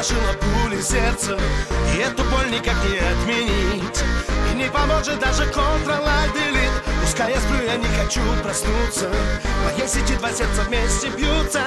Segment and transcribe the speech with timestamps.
[0.00, 1.38] прошила пули сердца
[1.94, 4.02] И эту боль никак не отменить.
[4.50, 6.70] И не поможет даже контрол-делит
[7.02, 11.60] Пускай я сплю, я не хочу проснуться В моей сети два сердца вместе бьются.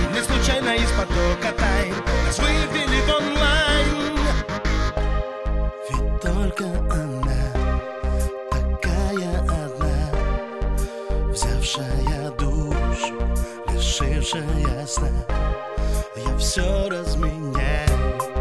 [0.00, 1.94] И не случайно из потока тайн
[2.26, 4.18] Нас вывели в онлайн.
[5.88, 7.27] Ведь только она
[14.34, 15.08] уже ясно.
[16.16, 18.37] Я все разменяю.